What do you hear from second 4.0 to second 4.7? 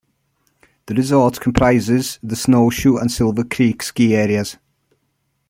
areas.